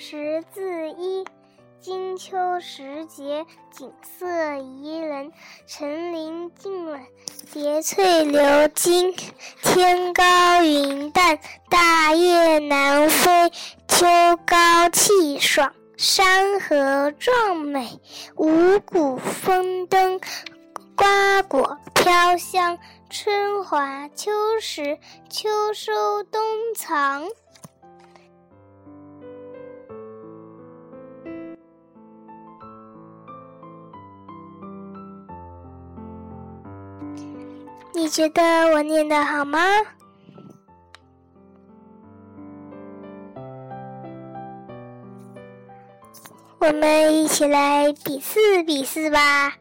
[0.00, 1.24] 识字一。
[1.80, 4.26] 金秋时节，景色
[4.56, 5.32] 宜人。
[5.66, 7.04] 层林尽染，
[7.52, 9.12] 叠翠流金。
[9.60, 13.50] 天高云淡，大雁南飞。
[13.88, 14.06] 秋
[14.46, 18.00] 高气爽，山河壮美。
[18.36, 20.20] 五谷丰登，
[20.96, 22.78] 瓜果飘香。
[23.10, 24.30] 春华秋
[24.60, 24.96] 实，
[25.28, 26.40] 秋收冬
[26.76, 27.26] 藏。
[37.98, 39.58] 你觉得我念的好吗？
[46.60, 49.52] 我们一起来比试比试吧。